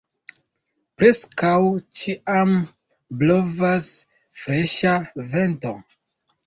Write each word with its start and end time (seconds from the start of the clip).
Preskaŭ 1.01 1.51
ĉiam 2.01 2.57
blovas 3.21 3.95
freŝa 4.43 4.97
vento. 5.37 5.81